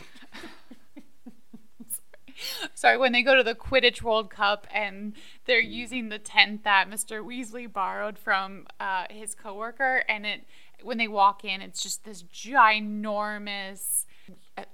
[2.75, 5.13] Sorry, when they go to the Quidditch World Cup and
[5.45, 7.25] they're using the tent that Mr.
[7.25, 10.41] Weasley borrowed from uh, his coworker, and it
[10.83, 14.05] when they walk in, it's just this ginormous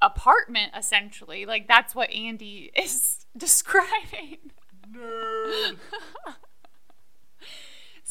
[0.01, 1.45] apartment essentially.
[1.45, 4.51] Like that's what Andy is describing.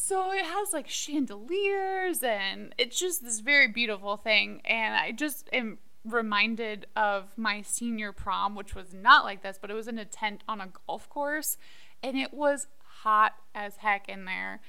[0.04, 4.60] So it has like chandeliers and it's just this very beautiful thing.
[4.64, 9.70] And I just am reminded of my senior prom, which was not like this, but
[9.70, 11.56] it was in a tent on a golf course
[12.02, 12.66] and it was
[13.02, 14.60] hot as heck in there.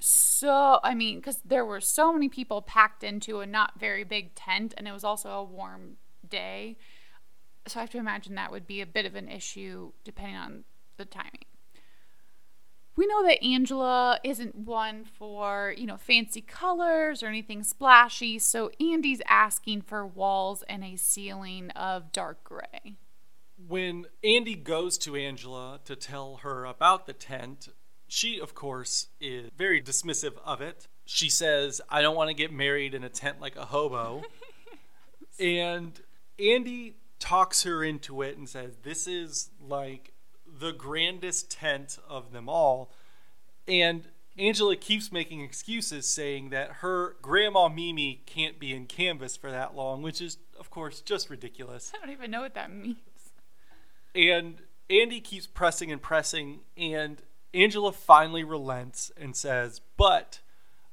[0.00, 4.34] So, I mean, because there were so many people packed into a not very big
[4.34, 5.98] tent and it was also a warm
[6.30, 6.76] day.
[7.66, 10.64] So I have to imagine that would be a bit of an issue depending on
[10.96, 11.44] the timing
[13.00, 18.70] we know that Angela isn't one for, you know, fancy colors or anything splashy, so
[18.78, 22.98] Andy's asking for walls and a ceiling of dark gray.
[23.68, 27.70] When Andy goes to Angela to tell her about the tent,
[28.06, 30.86] she, of course, is very dismissive of it.
[31.06, 34.24] She says, I don't want to get married in a tent like a hobo.
[35.40, 35.98] and
[36.40, 40.12] Andy talks her into it and says, This is like
[40.46, 42.90] the grandest tent of them all.
[43.68, 44.04] And
[44.38, 49.76] Angela keeps making excuses saying that her grandma Mimi can't be in canvas for that
[49.76, 51.92] long, which is, of course, just ridiculous.
[51.94, 52.96] I don't even know what that means.
[54.14, 57.22] And Andy keeps pressing and pressing, and
[57.54, 60.40] Angela finally relents and says, But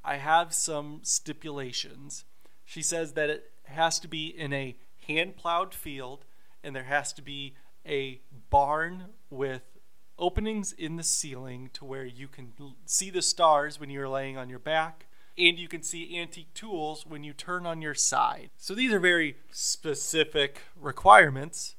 [0.04, 2.26] I have some stipulations.
[2.66, 4.76] She says that it has to be in a
[5.08, 6.26] hand plowed field,
[6.64, 9.78] and there has to be a barn with
[10.20, 12.54] openings in the ceiling to where you can
[12.86, 15.06] see the stars when you're laying on your back.
[15.38, 18.50] And you can see antique tools when you turn on your side.
[18.58, 21.76] So these are very specific requirements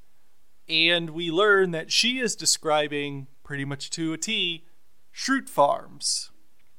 [0.69, 4.65] and we learn that she is describing pretty much to a T
[5.15, 6.31] Schrute Farms.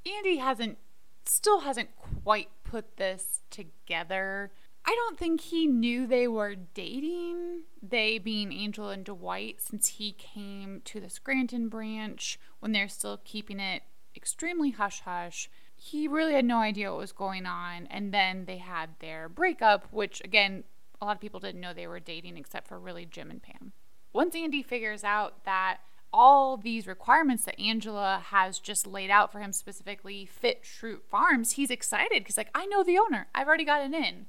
[0.06, 0.78] Andy hasn't,
[1.26, 4.52] still hasn't quite put this together.
[4.86, 10.14] I don't think he knew they were dating, they being Angela and Dwight, since he
[10.14, 13.84] came to the Scranton branch when they're still keeping it
[14.16, 15.50] extremely hush hush.
[15.76, 17.88] He really had no idea what was going on.
[17.88, 20.64] And then they had their breakup, which, again,
[21.02, 23.72] a lot of people didn't know they were dating except for really Jim and Pam.
[24.12, 25.78] Once Andy figures out that
[26.12, 31.52] all these requirements that Angela has just laid out for him specifically fit Schrute Farms,
[31.52, 33.28] he's excited because, like, I know the owner.
[33.34, 34.26] I've already got it in.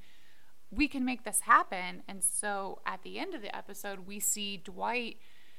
[0.71, 2.03] We can make this happen.
[2.07, 5.19] And so at the end of the episode, we see Dwight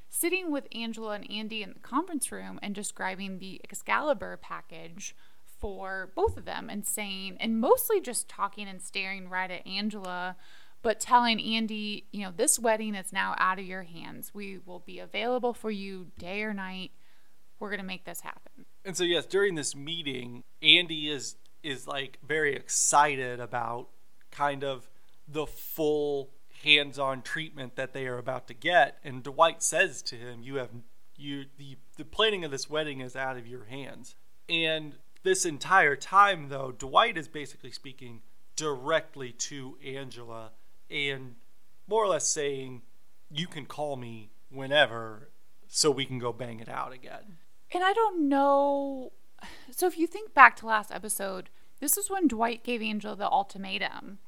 [0.09, 5.15] sitting with Angela and Andy in the conference room and describing the Excalibur package
[5.59, 10.35] for both of them and saying, and mostly just talking and staring right at Angela,
[10.81, 14.31] but telling Andy, you know, this wedding is now out of your hands.
[14.33, 16.91] We will be available for you day or night.
[17.59, 18.65] We're going to make this happen.
[18.83, 23.89] And so yes, during this meeting, Andy is is like very excited about
[24.31, 24.89] kind of
[25.31, 26.31] the full
[26.63, 30.69] hands-on treatment that they are about to get and Dwight says to him, "You have
[31.15, 34.15] you the the planning of this wedding is out of your hands."
[34.47, 38.21] And this entire time though, Dwight is basically speaking
[38.55, 40.51] directly to Angela
[40.89, 41.35] and
[41.87, 42.83] more or less saying,
[43.29, 45.29] "You can call me whenever
[45.67, 47.39] so we can go bang it out again."
[47.71, 49.13] And I don't know.
[49.71, 53.31] So if you think back to last episode, this is when Dwight gave Angela the
[53.31, 54.19] ultimatum.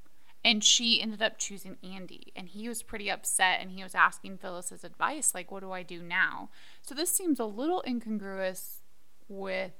[0.46, 2.34] And she ended up choosing Andy.
[2.36, 5.84] And he was pretty upset and he was asking Phyllis's advice like, what do I
[5.84, 6.50] do now?
[6.82, 8.82] So this seems a little incongruous
[9.30, 9.72] with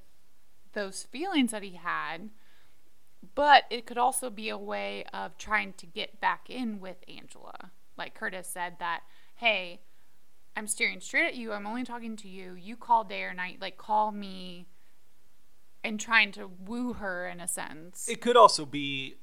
[0.72, 2.30] those feelings that he had.
[3.36, 7.72] But it could also be a way of trying to get back in with Angela.
[7.98, 9.02] Like Curtis said, that,
[9.36, 9.82] hey,
[10.56, 11.52] I'm staring straight at you.
[11.54, 12.54] I'm only talking to you.
[12.54, 13.60] You call day or night.
[13.62, 14.68] Like, call me
[15.84, 18.08] and trying to woo her in a sense.
[18.08, 19.16] It could also be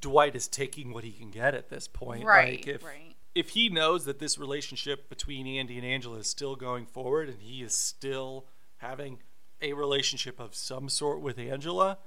[0.00, 2.24] Dwight is taking what he can get at this point.
[2.24, 3.16] Right, Like if, right.
[3.34, 7.40] If he knows that this relationship between Andy and Angela is still going forward and
[7.40, 8.46] he is still
[8.78, 9.18] having
[9.60, 11.98] a relationship of some sort with Angela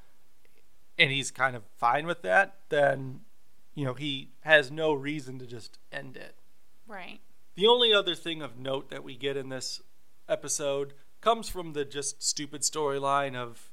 [0.97, 3.21] and he's kind of fine with that, then,
[3.73, 6.35] you know, he has no reason to just end it.
[6.87, 7.19] right.
[7.55, 9.81] The only other thing of note that we get in this
[10.27, 13.71] episode comes from the just stupid storyline of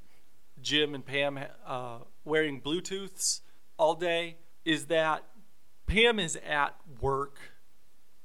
[0.60, 3.40] Jim and Pam uh, wearing Bluetooths
[3.82, 4.36] all day.
[4.64, 5.24] Is that
[5.86, 7.38] Pam is at work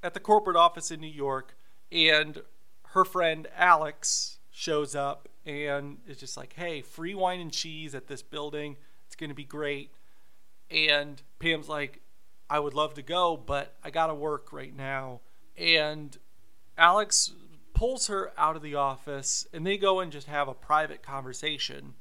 [0.03, 1.58] at the corporate office in New York,
[1.91, 2.43] and
[2.89, 8.08] her friend Alex shows up and is just like, hey, free wine and cheese at
[8.08, 8.78] this building.
[9.08, 9.91] It's going to be great.
[10.70, 12.01] And Pam's like,
[12.49, 15.22] I would love to go, but I got to work right now.
[15.58, 16.16] And
[16.78, 17.34] Alex
[17.74, 21.95] pulls her out of the office and they go and just have a private conversation.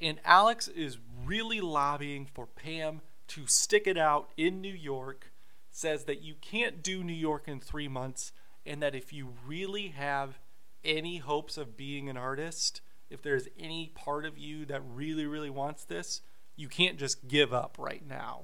[0.00, 5.32] And Alex is really lobbying for Pam to stick it out in New York,
[5.70, 8.32] says that you can't do New York in three months,
[8.64, 10.38] and that if you really have
[10.84, 12.80] any hopes of being an artist,
[13.10, 16.22] if there's any part of you that really, really wants this,
[16.56, 18.42] you can't just give up right now.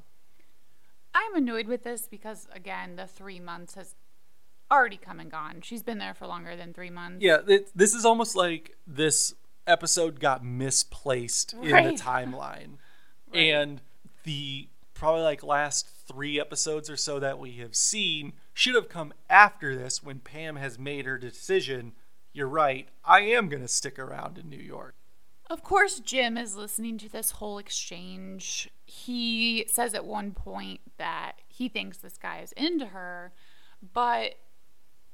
[1.15, 3.95] I'm annoyed with this because, again, the three months has
[4.71, 5.61] already come and gone.
[5.63, 7.23] She's been there for longer than three months.
[7.23, 9.35] Yeah, it, this is almost like this
[9.67, 12.79] episode got misplaced in the timeline.
[13.33, 13.41] Right.
[13.41, 13.81] And
[14.25, 19.13] the probably like last three episodes or so that we have seen should have come
[19.29, 21.93] after this when Pam has made her decision.
[22.33, 24.95] You're right, I am going to stick around in New York.
[25.49, 28.69] Of course, Jim is listening to this whole exchange.
[28.85, 33.33] He says at one point that he thinks this guy is into her,
[33.95, 34.35] but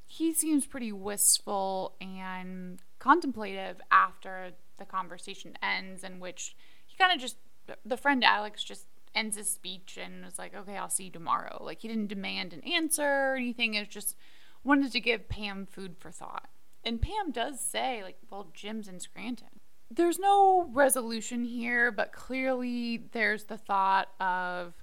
[0.06, 6.54] he seems pretty wistful and contemplative after the conversation ends, in which
[6.86, 7.36] he kind of just,
[7.84, 11.62] the friend Alex just ends his speech and was like, okay, I'll see you tomorrow.
[11.62, 13.74] Like, he didn't demand an answer or anything.
[13.74, 14.16] It was just
[14.64, 16.48] wanted to give Pam food for thought.
[16.84, 19.60] And Pam does say, like, well, Jim's in Scranton
[19.94, 24.74] there's no resolution here, but clearly there's the thought of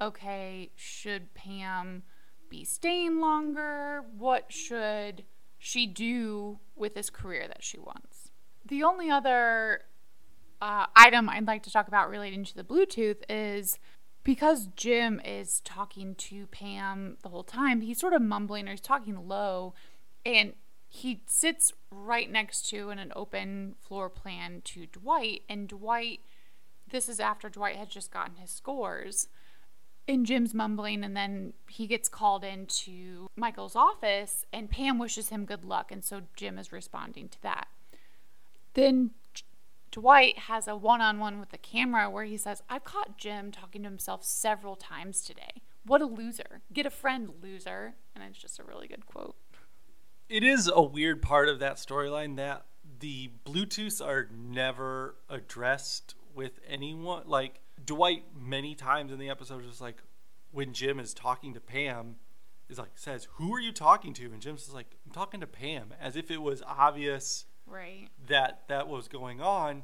[0.00, 2.02] okay, should Pam
[2.50, 4.02] be staying longer?
[4.16, 5.24] What should
[5.58, 8.30] she do with this career that she wants?
[8.64, 9.82] The only other
[10.60, 13.78] uh, item I'd like to talk about relating to the Bluetooth is
[14.24, 18.80] because Jim is talking to Pam the whole time, he's sort of mumbling or he's
[18.80, 19.74] talking low,
[20.24, 20.54] and
[20.88, 26.20] he sits right next to in an open floor plan to Dwight, and Dwight,
[26.90, 29.28] this is after Dwight has just gotten his scores.
[30.08, 35.44] And Jim's mumbling, and then he gets called into Michael's office, and Pam wishes him
[35.44, 37.66] good luck, and so Jim is responding to that.
[38.74, 39.10] Then
[39.90, 43.50] Dwight has a one on one with the camera where he says, I've caught Jim
[43.50, 45.62] talking to himself several times today.
[45.86, 46.60] What a loser.
[46.72, 47.94] Get a friend, loser.
[48.14, 49.36] And it's just a really good quote.
[50.28, 52.66] It is a weird part of that storyline that
[52.98, 57.22] the Bluetooths are never addressed with anyone.
[57.26, 60.02] Like Dwight, many times in the episode, is like
[60.50, 62.16] when Jim is talking to Pam,
[62.68, 65.46] is like says, "Who are you talking to?" And Jim's just like, "I'm talking to
[65.46, 68.08] Pam," as if it was obvious Right.
[68.28, 69.82] that that was going on.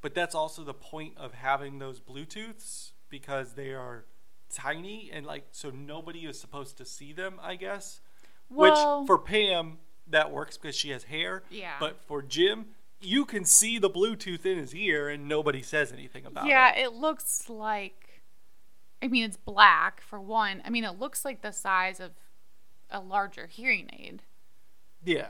[0.00, 4.06] But that's also the point of having those Bluetooths because they are
[4.52, 8.00] tiny and like so nobody is supposed to see them, I guess.
[8.48, 11.42] Well- Which for Pam that works because she has hair.
[11.50, 11.76] Yeah.
[11.78, 16.26] But for Jim, you can see the Bluetooth in his ear and nobody says anything
[16.26, 16.78] about Yeah, it.
[16.78, 18.22] Yeah, it looks like.
[19.02, 20.62] I mean, it's black for one.
[20.64, 22.12] I mean, it looks like the size of
[22.90, 24.22] a larger hearing aid.
[25.04, 25.28] Yeah.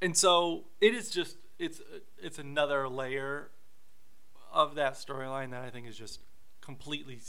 [0.00, 1.80] And so it is just it's
[2.22, 3.50] it's another layer
[4.52, 6.20] of that storyline that I think is just
[6.60, 7.20] completely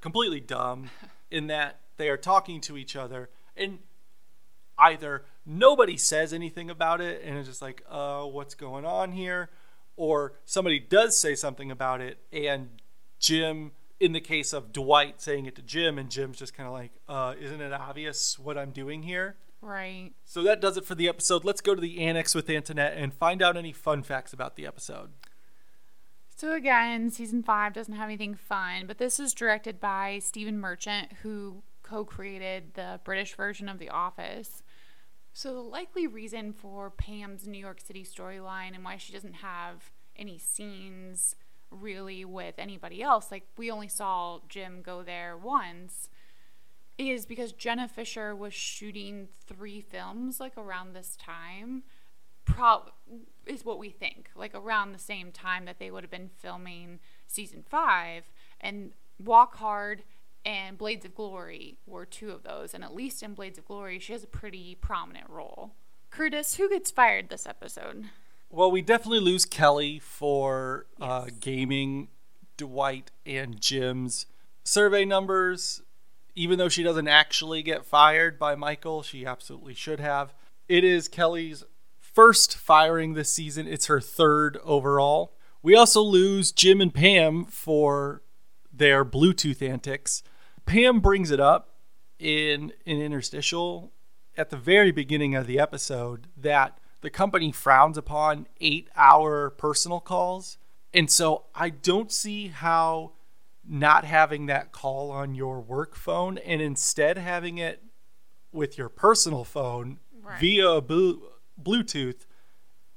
[0.00, 0.90] completely dumb
[1.30, 3.78] in that they are talking to each other and
[4.78, 9.50] either nobody says anything about it and it's just like uh what's going on here
[9.96, 12.68] or somebody does say something about it and
[13.18, 16.72] Jim in the case of Dwight saying it to Jim and Jim's just kind of
[16.72, 20.10] like uh isn't it obvious what I'm doing here Right.
[20.24, 21.44] so that does it for the episode.
[21.44, 24.66] Let's go to the annex with Antoinette and find out any fun facts about the
[24.66, 25.10] episode.
[26.34, 31.12] So again, season five doesn't have anything fun, but this is directed by Stephen Merchant,
[31.22, 34.61] who co-created the British version of The Office.
[35.32, 39.90] So the likely reason for Pam's New York City storyline and why she doesn't have
[40.16, 41.36] any scenes
[41.70, 43.30] really with anybody else.
[43.30, 46.10] Like we only saw Jim go there once
[46.98, 51.82] is because Jenna Fischer was shooting three films like around this time.
[52.44, 52.82] Pro
[53.46, 56.98] is what we think, like around the same time that they would have been filming
[57.26, 58.24] season five,
[58.60, 60.02] and Walk Hard
[60.44, 62.74] and Blades of Glory were two of those.
[62.74, 65.72] And at least in Blades of Glory, she has a pretty prominent role.
[66.10, 68.06] Curtis, who gets fired this episode?
[68.50, 72.08] Well, we definitely lose Kelly for uh, gaming
[72.56, 74.26] Dwight and Jim's
[74.62, 75.82] survey numbers.
[76.34, 80.34] Even though she doesn't actually get fired by Michael, she absolutely should have.
[80.68, 81.64] It is Kelly's
[81.98, 85.34] first firing this season, it's her third overall.
[85.62, 88.22] We also lose Jim and Pam for
[88.72, 90.22] their Bluetooth antics.
[90.66, 91.74] Pam brings it up
[92.18, 93.92] in an interstitial
[94.36, 100.00] at the very beginning of the episode that the company frowns upon eight hour personal
[100.00, 100.56] calls.
[100.94, 103.12] And so I don't see how
[103.68, 107.82] not having that call on your work phone and instead having it
[108.52, 110.38] with your personal phone Right.
[110.40, 112.26] via Bluetooth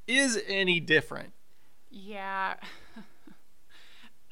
[0.08, 1.34] is any different.
[1.90, 2.56] Yeah.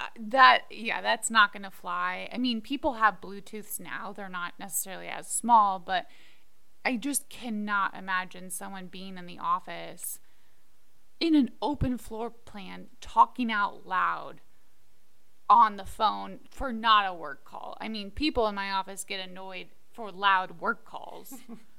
[0.00, 2.28] Uh, that yeah, that's not going to fly.
[2.32, 4.12] I mean, people have Bluetooths now.
[4.12, 6.06] They're not necessarily as small, but
[6.84, 10.18] I just cannot imagine someone being in the office
[11.20, 14.40] in an open floor plan talking out loud
[15.48, 17.76] on the phone for not a work call.
[17.80, 21.34] I mean, people in my office get annoyed for loud work calls.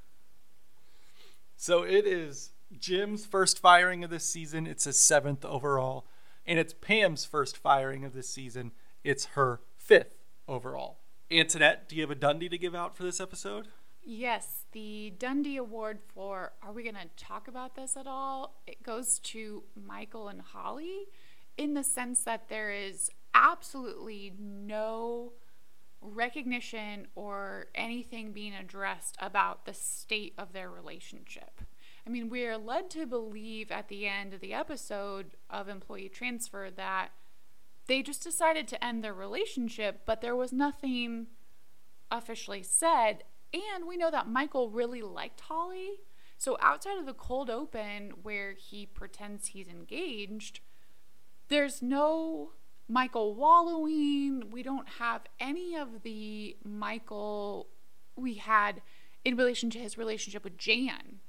[1.58, 4.68] So it is Jim's first firing of this season.
[4.68, 6.06] It's his seventh overall.
[6.46, 8.72] And it's Pam's first firing of this season.
[9.04, 10.18] It's her fifth
[10.48, 11.00] overall.
[11.32, 13.68] Antoinette, do you have a Dundie to give out for this episode?
[14.04, 18.62] Yes, the Dundie Award for are we going to talk about this at all?
[18.68, 21.08] It goes to Michael and Holly
[21.58, 25.34] in the sense that there is absolutely no
[26.02, 31.62] recognition or anything being addressed about the state of their relationship.
[32.06, 36.10] I mean, we are led to believe at the end of the episode of employee
[36.10, 37.10] transfer that
[37.88, 41.28] they just decided to end their relationship, but there was nothing
[42.12, 43.24] officially said.
[43.54, 46.02] And we know that Michael really liked Holly.
[46.38, 50.60] So outside of the cold open where he pretends he's engaged,
[51.48, 52.52] there's no
[52.88, 54.52] Michael wallowing.
[54.52, 57.68] We don't have any of the Michael
[58.16, 58.82] we had
[59.24, 61.20] in relation to his relationship with Jan,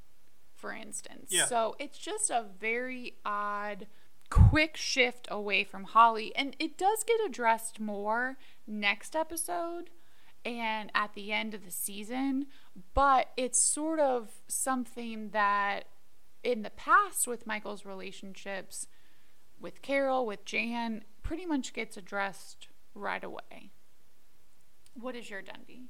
[0.66, 1.30] for instance.
[1.30, 1.46] Yeah.
[1.46, 3.86] So it's just a very odd,
[4.30, 6.34] quick shift away from Holly.
[6.34, 8.36] And it does get addressed more
[8.66, 9.90] next episode
[10.44, 12.46] and at the end of the season,
[12.94, 15.84] but it's sort of something that
[16.42, 18.88] in the past with Michael's relationships
[19.60, 23.70] with Carol, with Jan, pretty much gets addressed right away.
[24.94, 25.86] What is your Dundie?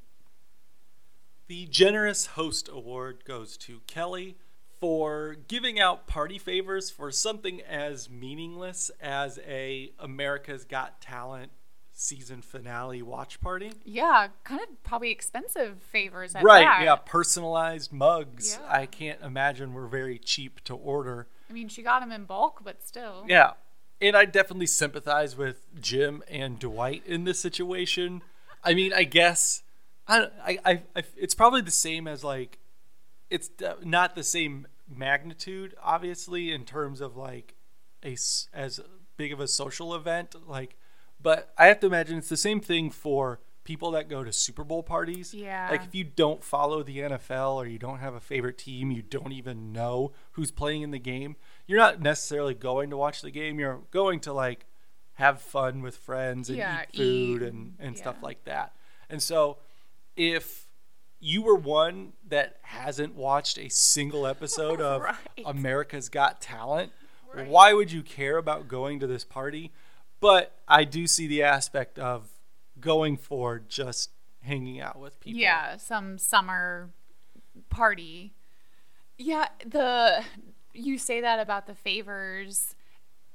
[1.49, 4.37] The Generous Host Award goes to Kelly
[4.81, 11.53] for giving out party favors for something as meaningless as a America's Got Talent
[11.93, 13.73] season finale watch party.
[13.85, 16.85] Yeah, kind of probably expensive favors at right, that.
[16.85, 18.59] yeah, personalized mugs.
[18.61, 18.69] Yeah.
[18.71, 21.27] I can't imagine were very cheap to order.
[21.49, 23.25] I mean, she got them in bulk, but still.
[23.27, 23.53] Yeah.
[24.01, 28.23] And I definitely sympathize with Jim and Dwight in this situation.
[28.63, 29.63] I mean, I guess
[30.07, 32.59] I, I, I, I it's probably the same as like,
[33.31, 33.51] it's
[33.83, 37.55] not the same magnitude, obviously, in terms of like
[38.05, 38.17] a
[38.53, 38.81] as
[39.17, 40.35] big of a social event.
[40.47, 40.77] Like,
[41.21, 44.65] but I have to imagine it's the same thing for people that go to Super
[44.65, 45.35] Bowl parties.
[45.35, 45.69] Yeah.
[45.71, 49.03] Like if you don't follow the NFL or you don't have a favorite team, you
[49.03, 51.37] don't even know who's playing in the game.
[51.67, 53.59] You're not necessarily going to watch the game.
[53.59, 54.67] You're going to like
[55.15, 58.73] have fun with friends and Yeah, eat food eat, and, and stuff like that.
[59.11, 59.59] And so
[60.17, 60.66] if
[61.27, 65.17] you were one that hasn't watched a single episode of Right.
[65.45, 66.93] America's Got Talent,
[67.35, 67.49] Right.
[67.49, 69.73] why would you care about going to this party?
[70.21, 72.29] But I do see the aspect of
[72.81, 74.11] going for just
[74.43, 75.41] hanging out with people.
[75.41, 76.91] Yeah, some summer
[77.71, 78.33] party.
[79.19, 80.23] Yeah, the
[80.73, 82.75] you say that about the favors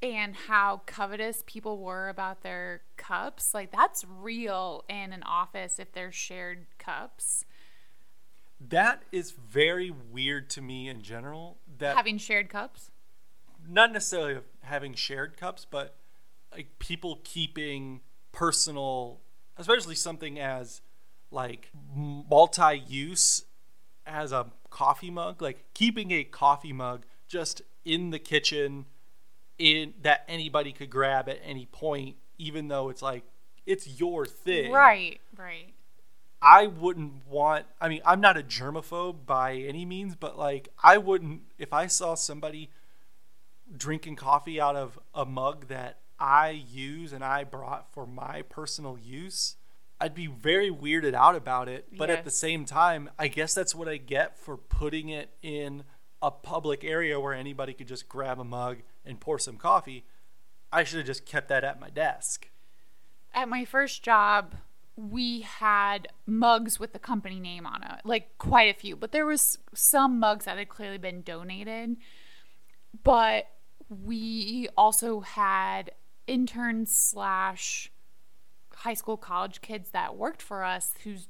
[0.02, 3.54] and how covetous people were about their cups.
[3.54, 7.46] Like that's real in an office if there's shared cups.
[8.70, 11.58] That is very weird to me in general.
[11.80, 12.92] That Having shared cups.
[13.68, 15.96] not necessarily having shared cups, but
[16.54, 18.02] like people keeping
[18.32, 19.20] personal,
[19.58, 20.82] especially something as
[21.32, 23.44] like multi-use
[24.06, 28.86] as a coffee mug, like keeping a coffee mug just in the kitchen
[29.58, 33.24] in that anybody could grab at any point, even though it's like
[33.66, 34.72] it's your thing.
[34.72, 35.74] Right, right.
[36.42, 37.66] I wouldn't want.
[37.80, 41.88] I mean, I'm not a germaphobe by any means, but like, I wouldn't if I
[41.88, 42.72] saw somebody
[43.76, 48.98] drinking coffee out of a mug that I use and I brought for my personal
[48.98, 49.56] use.
[50.00, 53.76] I'd be very weirded out about it, but at the same time, I guess that's
[53.76, 55.84] what I get for putting it in
[56.24, 60.04] a public area where anybody could just grab a mug and pour some coffee.
[60.72, 62.50] I should have just kept that at my desk.
[63.34, 64.56] At my first job,
[65.10, 69.26] we had mugs with the company name on it, like quite a few, but there
[69.26, 71.98] was some mugs that had clearly been donated.
[73.04, 73.48] But
[73.90, 75.92] we also had
[76.28, 77.92] interns slash
[78.76, 81.28] high school college kids that worked for us whose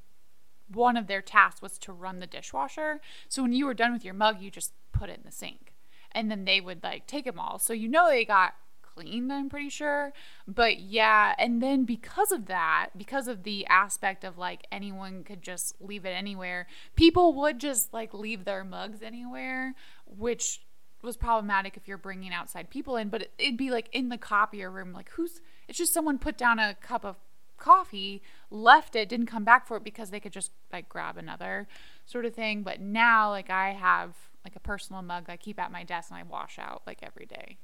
[0.68, 3.02] one of their tasks was to run the dishwasher.
[3.30, 5.74] So when you were done with your mug, you just put it in the sink.
[6.12, 7.60] And then they would like take them all.
[7.60, 8.54] So you know they got
[8.94, 10.14] cleaned, I'm pretty sure.
[10.48, 15.42] But yeah, and then because of that, because of the aspect of like anyone could
[15.42, 19.74] just leave it anywhere, people would just like leave their mugs anywhere,
[20.06, 20.62] which
[21.02, 24.18] was problematic if you're bringing outside people in, but it- it'd be like in the
[24.18, 27.16] copier room like who's it's just someone put down a cup of
[27.58, 31.68] coffee, left it, didn't come back for it because they could just like grab another
[32.06, 32.64] sort of thing.
[32.64, 36.20] But now, like, I have like a personal mug I keep at my desk and
[36.20, 37.58] I wash out like every day.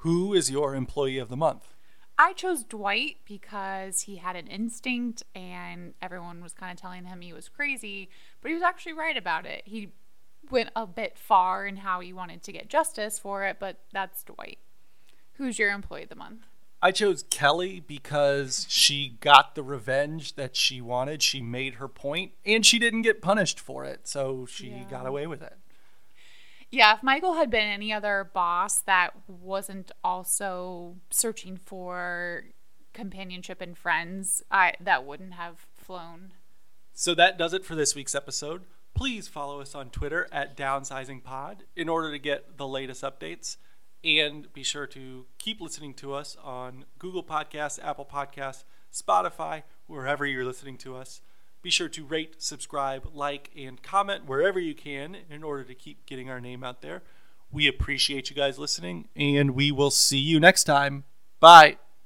[0.00, 1.74] Who is your employee of the month?
[2.18, 7.20] I chose Dwight because he had an instinct and everyone was kind of telling him
[7.20, 8.08] he was crazy,
[8.40, 9.62] but he was actually right about it.
[9.66, 9.92] He
[10.50, 14.22] went a bit far in how he wanted to get justice for it, but that's
[14.24, 14.58] Dwight.
[15.34, 16.46] Who's your employee of the month?
[16.82, 21.22] I chose Kelly because she got the revenge that she wanted.
[21.22, 24.08] She made her point and she didn't get punished for it.
[24.08, 24.84] So she Yeah.
[24.84, 25.58] got away with it.
[26.70, 32.44] Yeah, if Michael had been any other boss that wasn't also searching for
[32.92, 36.32] companionship and friends, I that wouldn't have flown.
[36.92, 38.62] So that does it for this week's episode.
[38.94, 43.56] Please follow us on Twitter at DownsizingPod in order to get the latest updates.
[44.02, 50.24] And be sure to keep listening to us on Google Podcasts, Apple Podcasts, Spotify, wherever
[50.24, 51.20] you're listening to us.
[51.62, 56.06] Be sure to rate, subscribe, like, and comment wherever you can in order to keep
[56.06, 57.02] getting our name out there.
[57.52, 61.04] We appreciate you guys listening, and we will see you next time.
[61.38, 61.78] Bye.